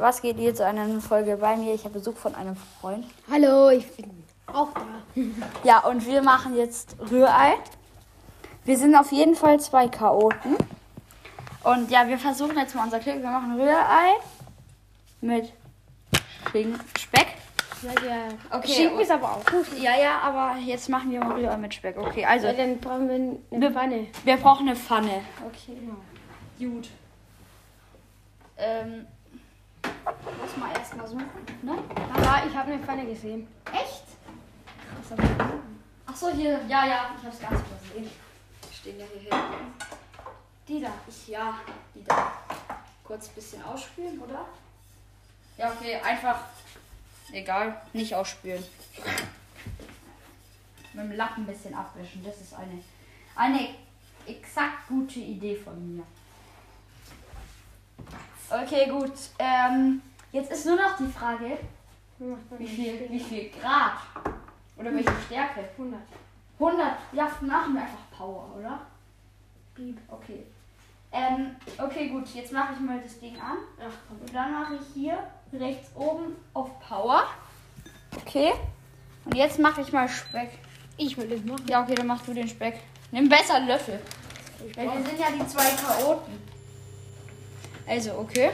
[0.00, 1.74] Was geht hier zu einer Folge bei mir?
[1.74, 3.04] Ich habe Besuch von einem Freund.
[3.30, 4.86] Hallo, ich bin auch da.
[5.64, 7.54] Ja, und wir machen jetzt Rührei.
[8.64, 10.56] Wir sind auf jeden Fall zwei Chaoten.
[11.64, 13.16] Und ja, wir versuchen jetzt mal unser Glück.
[13.22, 14.14] Wir machen Rührei
[15.20, 15.52] mit
[16.50, 17.26] Schinken- Speck.
[17.82, 18.18] Ja, ja.
[18.50, 19.66] Okay, Schinken und- ist aber auch gut.
[19.80, 21.96] Ja, ja, aber jetzt machen wir mal Rührei mit Speck.
[21.98, 23.14] Okay, also Ja, dann brauchen wir
[23.56, 24.06] eine Pfanne.
[24.24, 25.20] wir brauchen eine Pfanne.
[25.46, 25.78] Okay,
[26.66, 26.88] gut.
[28.56, 29.06] Ähm,
[30.40, 31.26] lass mal erstmal suchen.
[31.62, 31.78] Ne?
[32.22, 33.46] Ja, ich habe eine Pfanne gesehen.
[33.72, 34.04] Echt?
[36.06, 36.60] Ach so, hier.
[36.68, 38.10] Ja, ja, ich hab's ganz übersehen.
[38.72, 39.74] Stehen ja hier hinten.
[40.66, 40.90] Die da.
[41.06, 41.60] Ich, ja,
[41.94, 42.32] die da.
[43.04, 44.44] Kurz ein bisschen ausspülen, oder?
[45.56, 46.40] Ja, okay, einfach.
[47.32, 48.64] Egal, nicht ausspülen.
[50.92, 52.24] Mit dem Lappen ein bisschen abwischen.
[52.24, 52.82] Das ist eine,
[53.34, 53.74] eine
[54.26, 56.04] exakt gute Idee von mir.
[58.50, 59.12] Okay, gut.
[59.38, 60.00] Ähm,
[60.32, 61.58] jetzt ist nur noch die Frage,
[62.58, 63.98] wie viel, wie viel Grad?
[64.76, 65.68] Oder welche Stärke?
[65.76, 66.00] 100.
[66.58, 66.86] 100.
[67.12, 68.80] Ja, machen wir einfach Power, oder?
[70.08, 70.44] Okay.
[71.12, 72.28] Ähm, okay, gut.
[72.34, 73.58] Jetzt mache ich mal das Ding an.
[73.78, 74.10] Ach.
[74.10, 75.18] Und dann mache ich hier
[75.52, 77.24] rechts oben auf Power.
[78.16, 78.52] Okay.
[79.24, 80.50] Und jetzt mache ich mal Speck.
[80.96, 81.66] Ich will das machen.
[81.68, 82.80] Ja, okay, dann machst du den Speck.
[83.10, 84.00] Nimm besser einen Löffel.
[84.74, 86.57] Weil wir sind ja die zwei Chaoten.
[87.88, 88.50] Also, okay.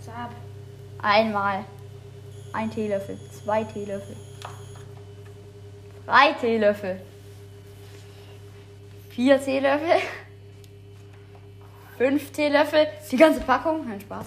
[0.00, 0.30] Zap.
[1.00, 1.64] Einmal.
[2.52, 3.18] Ein Teelöffel.
[3.30, 4.16] Zwei Teelöffel.
[6.06, 7.00] Drei Teelöffel.
[9.10, 10.00] Vier Teelöffel.
[11.98, 12.86] Fünf Teelöffel.
[13.10, 13.86] Die ganze Packung?
[13.86, 14.26] Kein Spaß.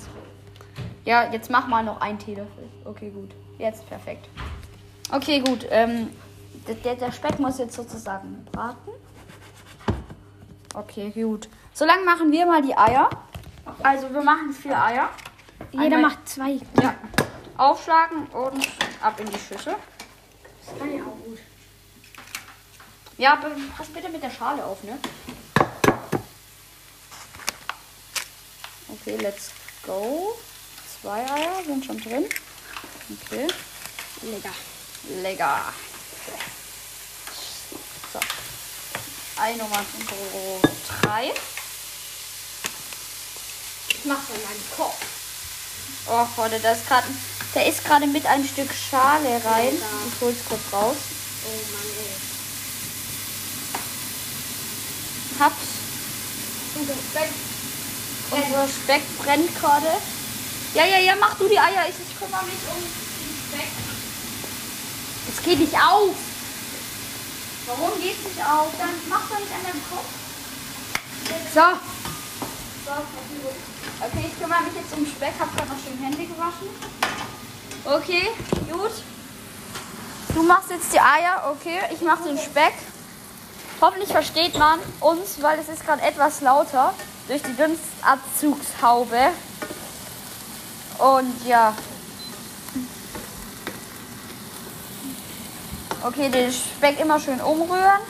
[1.06, 2.70] Ja, jetzt mach mal noch ein Teelöffel.
[2.86, 3.32] Okay, gut.
[3.58, 4.30] Jetzt perfekt.
[5.12, 5.66] Okay, gut.
[5.72, 6.12] Ähm,
[6.68, 8.91] der, der Speck muss jetzt sozusagen braten.
[10.74, 11.50] Okay, gut.
[11.74, 13.10] So lange machen wir mal die Eier.
[13.84, 15.10] Also wir machen vier Eier.
[15.72, 16.60] Jeder Einmal- macht zwei.
[16.82, 16.96] Ja.
[17.58, 18.68] Aufschlagen und
[19.02, 19.76] ab in die Schüssel.
[20.66, 21.40] Das kann ja auch gut.
[23.18, 23.36] Ja,
[23.78, 24.98] pass bitte mit der Schale auf, ne?
[28.88, 29.52] Okay, let's
[29.86, 30.34] go.
[31.02, 32.26] Zwei Eier sind schon drin.
[33.26, 33.48] Okay,
[34.24, 34.50] Lecker.
[35.22, 35.74] lecker.
[38.14, 38.20] So.
[39.42, 39.84] Ei Nummer
[41.02, 41.34] drei.
[43.90, 45.04] Ich mach's an meinem Kopf.
[46.06, 47.08] Oh, Freunde, da ist gerade,
[47.56, 49.74] da ist gerade mit ein Stück Schale rein.
[49.74, 50.96] Ich hol's kurz raus.
[51.44, 52.14] Oh Mann, ey.
[55.40, 55.68] Hab's.
[56.76, 57.32] Unser Speck.
[58.30, 59.92] Unser Speck brennt gerade.
[60.76, 61.88] Ja, ja, ja, mach du die Eier.
[61.90, 63.72] Ich, ich kümmere mich um den Speck.
[65.36, 66.16] Es geht nicht auf.
[67.78, 68.68] Warum geht's nicht auf?
[68.78, 70.06] Dann mach doch nicht an deinem Kopf.
[71.54, 71.62] So.
[72.86, 72.92] So,
[74.06, 75.34] okay, ich kümmere mich jetzt um Speck.
[75.40, 76.68] Hab gerade noch schön Hände gewaschen.
[77.86, 78.30] Okay,
[78.70, 78.92] gut.
[80.36, 81.80] Du machst jetzt die Eier, okay.
[81.94, 82.74] Ich mache den Speck.
[83.80, 86.94] Hoffentlich versteht man uns, weil es ist gerade etwas lauter
[87.28, 89.30] durch die Dunstabzugshaube.
[90.98, 91.74] Und ja.
[96.04, 98.02] Okay, den Speck immer schön umrühren.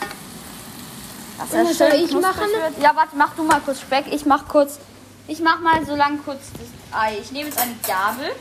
[1.37, 2.47] Dass er soll ich machen?
[2.53, 2.81] Wird.
[2.81, 4.05] Ja, warte, mach du mal kurz Speck.
[4.11, 4.79] Ich mach kurz.
[5.27, 7.17] Ich mach mal so lang kurz das Ei.
[7.21, 8.31] Ich nehme jetzt eine Gabel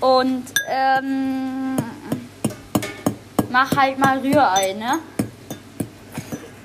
[0.00, 1.76] und ähm,
[3.50, 4.98] mach halt mal Rührei, ne?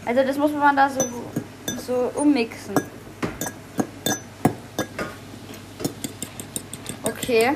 [0.05, 1.01] Also das muss man da so,
[1.85, 2.75] so ummixen.
[7.03, 7.55] Okay.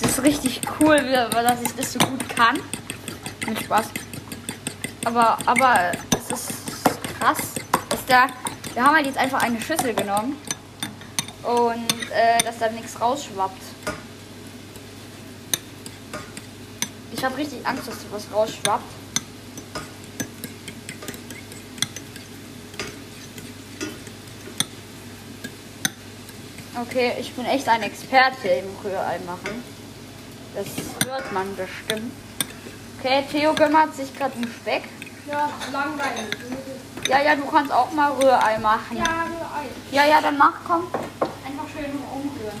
[0.00, 0.98] Das ist richtig cool,
[1.30, 2.60] dass ich das so gut kann.
[3.46, 3.86] Mit Spaß.
[5.04, 6.52] Aber, aber es ist
[7.18, 7.54] krass,
[7.88, 8.26] dass da.
[8.74, 10.36] Wir haben halt jetzt einfach eine Schüssel genommen.
[11.42, 13.62] Und äh, dass da nichts rausschwappt.
[17.12, 18.84] Ich habe richtig Angst, dass da was rausschwappt.
[26.82, 29.77] Okay, ich bin echt ein Experte im Rührei machen.
[30.58, 30.66] Das
[31.06, 32.12] hört man bestimmt.
[32.98, 34.82] Okay, Theo kümmert sich gerade um Speck.
[35.28, 36.36] Ja, langweilig.
[37.08, 38.96] Ja, ja, du kannst auch mal Rührei machen.
[38.96, 39.68] Ja, nur Ei.
[39.92, 40.88] Ja, ja, dann mach, komm.
[41.46, 42.60] Einfach schön umrühren.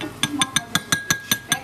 [0.00, 1.62] Ich mach mal ein bisschen Speck.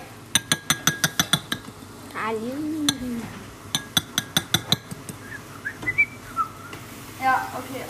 [7.21, 7.83] Ja, okay.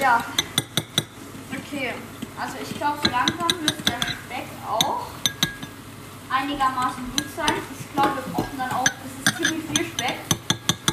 [0.00, 0.24] Ja.
[1.52, 1.94] Okay.
[2.38, 5.06] Also ich glaube, langsam müsste der Speck auch
[6.28, 7.54] einigermaßen gut sein.
[7.78, 10.18] Ich glaube, wir brauchen dann auch, es ist ziemlich viel Speck.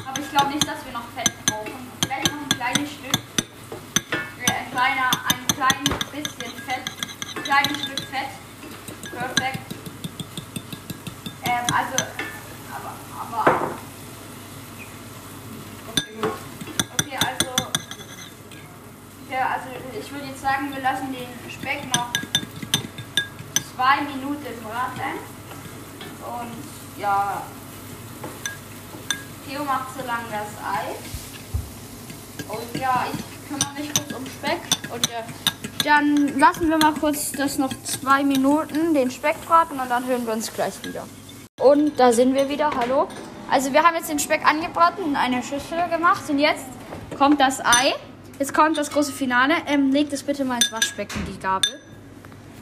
[0.06, 1.90] Aber ich glaube nicht, dass wir noch Fett brauchen.
[2.02, 3.20] Vielleicht noch ein kleines Stück,
[4.40, 6.84] äh, ein kleiner, ein kleines bisschen Fett,
[7.36, 8.32] ein kleines Stück Fett.
[9.12, 9.58] Perfekt.
[11.44, 12.04] Ähm, also
[20.14, 22.12] würde jetzt sagen, wir lassen den Speck noch
[23.74, 25.18] zwei Minuten braten.
[26.22, 27.42] Und ja.
[29.46, 30.94] Theo macht so lange das Ei.
[32.48, 34.60] Und ja, ich kümmere mich kurz um Speck.
[34.92, 35.24] Und ja,
[35.84, 40.26] dann lassen wir mal kurz das noch zwei Minuten, den Speck braten und dann hören
[40.26, 41.06] wir uns gleich wieder.
[41.60, 43.08] Und da sind wir wieder, hallo.
[43.50, 46.66] Also wir haben jetzt den Speck angebraten, in eine Schüssel gemacht und jetzt
[47.18, 47.94] kommt das Ei.
[48.38, 49.54] Jetzt kommt das große Finale.
[49.66, 51.70] Ähm, legt es bitte mal ins Waschbecken, die Gabel.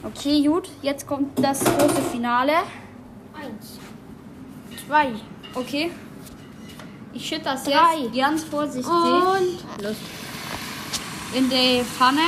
[0.03, 0.69] Okay, gut.
[0.81, 2.53] Jetzt kommt das große Finale.
[3.33, 3.79] Eins.
[4.87, 5.13] Zwei.
[5.55, 5.91] Okay.
[7.13, 7.97] Ich schütte das Drei.
[8.11, 9.95] jetzt ganz vorsichtig Und Los.
[11.33, 12.21] in die Pfanne.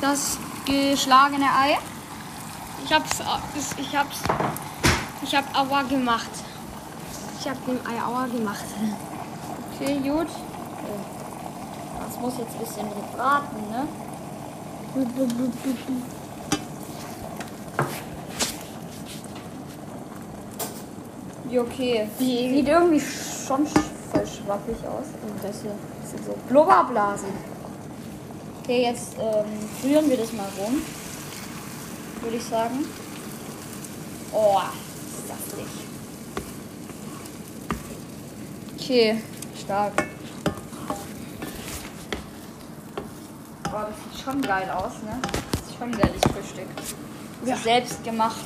[0.00, 1.78] Das geschlagene Ei.
[2.84, 3.20] ich hab's,
[3.78, 4.18] ich hab's,
[5.22, 6.30] ich hab Aua gemacht.
[7.40, 8.64] Ich hab dem Ei Aua gemacht.
[9.74, 10.28] Okay, gut.
[12.12, 13.88] Das muss jetzt ein bisschen gebraten, ne?
[21.58, 22.08] Okay.
[22.18, 25.06] Sieht irgendwie schon voll schwappig aus.
[25.22, 25.74] Und das hier
[26.04, 27.30] sind so Blubberblasen.
[28.62, 29.46] Okay, jetzt ähm,
[29.82, 30.82] rühren wir das mal rum.
[32.20, 32.84] Würde ich sagen.
[34.32, 34.60] Oh,
[35.06, 35.70] ist das nicht.
[38.78, 39.22] Okay,
[39.58, 39.92] stark.
[43.72, 45.18] Boah, das sieht schon geil aus, ne?
[45.22, 46.68] Das ist schon geiles Frühstück.
[47.46, 47.56] Ja.
[47.56, 48.44] Selbst gemacht.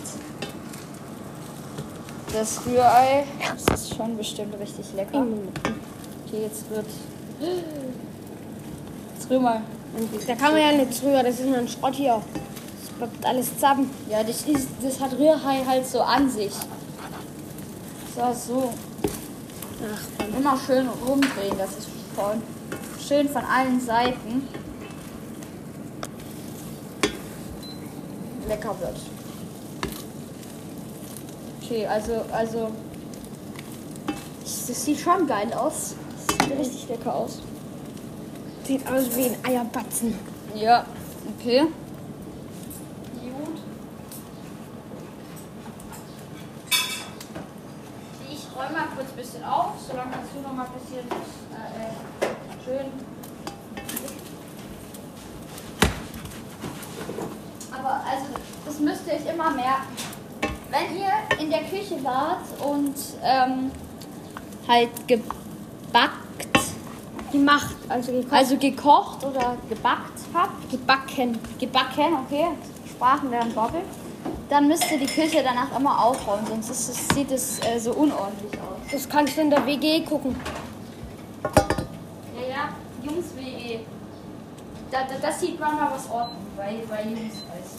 [2.33, 3.25] Das Rührei,
[3.67, 5.19] das ist schon bestimmt richtig lecker.
[5.19, 6.87] Okay, jetzt wird.
[9.15, 9.63] Jetzt rühr mal.
[10.29, 12.23] Da kann man ja nichts rühren, das ist nur ein Schrott hier.
[12.81, 13.91] Das bleibt alles zusammen.
[14.09, 16.53] Ja, das, ist, das hat Rührei halt so an sich.
[18.15, 18.73] So, so.
[19.93, 20.39] Ach.
[20.39, 22.37] Immer schön rumdrehen, das ist voll
[23.07, 24.49] schön von allen Seiten.
[28.49, 28.97] Lecker wird.
[31.63, 32.71] Okay, also, also.
[34.69, 35.95] Das sieht schon geil aus.
[36.29, 37.41] Das sieht richtig lecker aus.
[38.65, 40.19] Sieht aus wie ein Eierbatzen.
[40.55, 40.85] Ja,
[41.39, 41.61] okay.
[41.61, 43.59] Gut.
[48.29, 51.07] Ich räume mal kurz ein bisschen auf, solange kannst du noch mal ein bisschen
[51.53, 52.35] äh, äh,
[52.65, 52.87] schön.
[57.73, 58.27] Aber also,
[58.77, 59.97] das müsst ihr euch immer merken.
[60.71, 63.71] Wenn ihr in der Küche wart und ähm,
[64.69, 66.23] halt gebackt
[67.33, 68.33] Gemacht, also gekocht.
[68.33, 72.47] also gekocht oder gebackt habt, gebacken, gebacken, okay,
[72.89, 73.81] Sprachen werden Bobbel,
[74.49, 77.93] dann müsst ihr die Küche danach immer aufräumen, sonst ist es, sieht es äh, so
[77.93, 78.93] unordentlich aus.
[78.93, 80.37] das kannst du in der WG gucken.
[82.35, 82.69] Ja, ja,
[83.03, 83.81] Jungs WG.
[84.91, 87.76] Da, da, das sieht man mal was Ordnung bei, bei Jungs ist.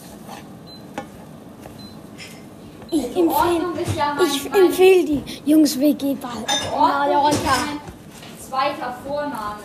[2.90, 6.30] Ich Ordnung ist ja mein, ich mein empfehle die Jungs WG Ball.
[6.46, 7.60] also Ordnung ist Mallorca.
[7.66, 9.58] mein zweiter Vorname.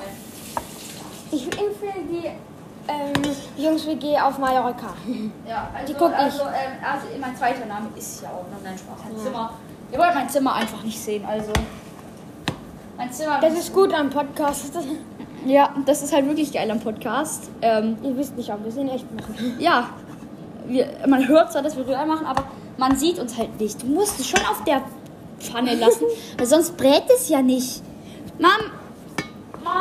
[1.31, 2.27] Ich empfehle die
[2.87, 3.13] ähm,
[3.57, 4.93] Jungs WG auf Mallorca.
[5.47, 6.17] Ja, also, Die guck ich.
[6.17, 8.99] also, ähm, also mein zweiter Name ist ja auch noch nein Spaß.
[9.07, 9.53] Mein Zimmer.
[9.91, 11.51] Ihr wollt mein Zimmer einfach nicht sehen, also.
[12.97, 13.39] Mein Zimmer.
[13.39, 14.73] Das ist gut am Podcast.
[15.45, 17.49] ja, das ist halt wirklich geil am Podcast.
[17.61, 19.55] Ähm, Ihr wisst nicht, ob wir es in echt machen.
[19.59, 19.89] ja,
[20.67, 22.43] wir, man hört zwar, dass wir Rührei machen, aber
[22.77, 23.81] man sieht uns halt nicht.
[23.81, 24.81] Du musst es schon auf der
[25.39, 26.05] Pfanne lassen,
[26.37, 27.81] weil sonst brät es ja nicht.
[28.39, 28.49] Mom!
[29.63, 29.73] Mom!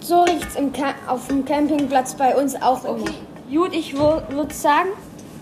[0.00, 3.04] So riecht's im Ca auf dem Campingplatz bei uns auch immer.
[3.04, 4.88] Okay, gut, ich würde sagen,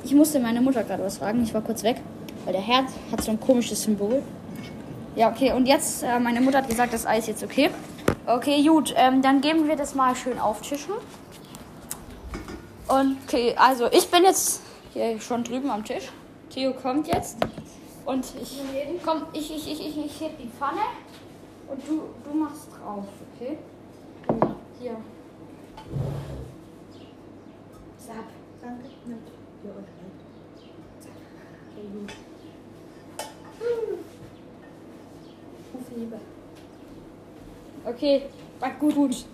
[0.05, 1.43] ich musste meine Mutter gerade was fragen.
[1.43, 1.97] Ich war kurz weg,
[2.45, 4.23] weil der Herd hat so ein komisches Symbol.
[5.17, 7.71] Ja, okay, und jetzt, äh, meine Mutter hat gesagt, das Ei ist jetzt okay.
[8.26, 10.92] Okay, gut, ähm, dann geben wir das mal schön auftischen.
[12.88, 14.60] Und, okay, also ich bin jetzt
[14.92, 16.10] hier schon drüben am Tisch.
[16.50, 17.38] Theo kommt jetzt.
[18.04, 18.60] Und ich,
[19.04, 20.80] komm, ich, ich, ich, ich, ich heb die Pfanne
[21.68, 23.56] und du, du machst drauf, okay?
[24.80, 24.96] Hier.
[27.98, 28.24] Sab.
[28.60, 28.84] Danke.
[29.06, 29.14] Ja,
[29.70, 29.82] okay,
[31.92, 32.12] gut.
[35.96, 36.18] Liebe.
[37.90, 38.23] Okay,
[38.61, 39.25] war gut, gut.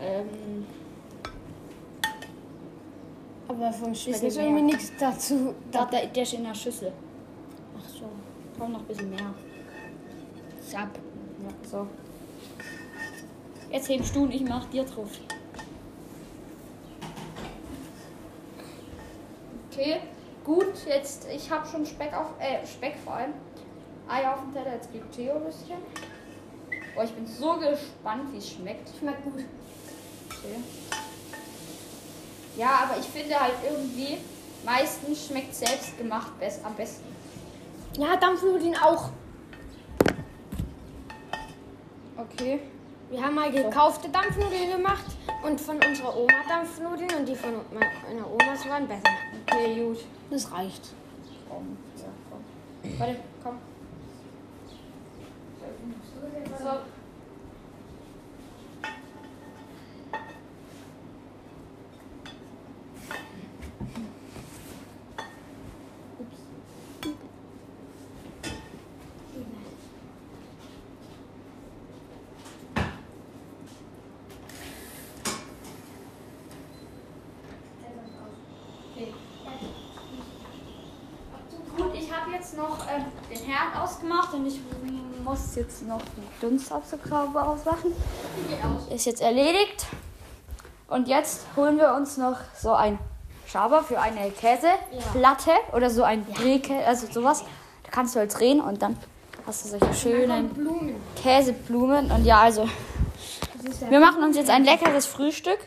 [0.00, 0.64] Ähm,
[3.46, 5.54] Aber vom Schmecken Bisschen ist irgendwie nichts dazu.
[5.70, 6.92] da, der, der ist in der Schüssel.
[7.78, 8.08] Ach so.
[8.58, 9.26] Komm noch ein bisschen mehr.
[10.74, 10.88] Ab.
[11.42, 11.86] Ja, so.
[13.70, 15.10] Jetzt hebst du und ich mach dir drauf.
[19.70, 20.00] Okay,
[20.44, 23.32] gut, jetzt, ich habe schon Speck auf, äh, Speck vor allem.
[24.08, 25.76] Eier auf dem Teller, jetzt gibt Theo ein bisschen.
[27.00, 28.90] Oh, ich bin so gespannt, wie es schmeckt.
[28.98, 29.44] Schmeckt gut.
[30.28, 30.56] Okay.
[32.58, 34.18] Ja, aber ich finde halt irgendwie,
[34.66, 37.06] meistens schmeckt selbst gemacht best, am besten.
[37.96, 39.08] Ja, Dampfnudeln auch.
[42.18, 42.60] Okay.
[43.08, 45.06] Wir haben mal gekaufte Dampfnudeln gemacht
[45.42, 49.02] und von unserer Oma Dampfnudeln und die von meiner Omas waren besser.
[49.46, 50.04] Okay, gut.
[50.30, 50.90] Das reicht.
[51.48, 52.98] Komm, ja, komm.
[52.98, 53.56] Warte, komm.
[56.58, 56.66] So.
[78.92, 79.14] Okay.
[81.76, 84.60] Gut, ich habe jetzt noch ähm, den Herd ausgemacht und ich
[85.24, 87.92] muss jetzt noch die Dunstabzugshaube ausmachen.
[88.92, 89.86] Ist jetzt erledigt.
[90.88, 92.98] Und jetzt holen wir uns noch so ein
[93.46, 97.44] Schaber für eine Käseplatte oder so ein Drehkäse, also sowas.
[97.84, 98.96] Da kannst du halt drehen und dann
[99.46, 100.96] hast du solche schönen Blumen.
[101.16, 102.10] Käseblumen.
[102.10, 102.68] Und ja, also
[103.88, 105.58] wir machen uns jetzt ein leckeres Frühstück.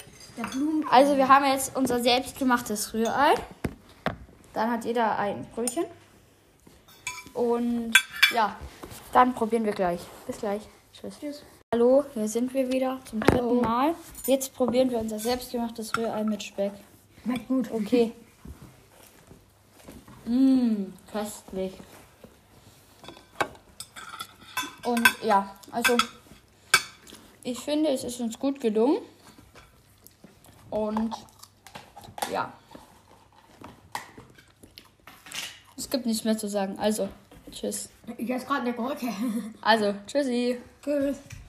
[0.90, 3.36] Also wir haben jetzt unser selbstgemachtes Rührei.
[4.54, 5.86] Dann hat jeder ein Brötchen.
[7.34, 7.94] Und
[8.34, 8.56] ja,
[9.12, 10.02] dann probieren wir gleich.
[10.28, 10.62] Bis gleich.
[10.94, 11.20] Tschüss.
[11.20, 11.44] Tschüss.
[11.74, 13.62] Hallo, hier sind wir wieder zum dritten Hallo.
[13.62, 13.96] Mal.
[14.28, 16.74] Jetzt probieren wir unser selbstgemachtes Rührei mit Speck.
[17.24, 17.72] Schmeckt gut.
[17.72, 18.12] Okay.
[20.26, 21.74] Mmm, köstlich.
[24.86, 25.98] Und ja, also
[27.44, 29.00] ich finde, es ist uns gut gelungen.
[30.70, 31.16] Und
[32.32, 32.54] ja.
[35.76, 36.78] Es gibt nichts mehr zu sagen.
[36.80, 37.10] Also,
[37.54, 37.90] tschüss.
[38.18, 39.08] Ich esse gerade eine Gurke.
[39.62, 40.58] Also, tschüssi.
[40.84, 41.18] Tschüss.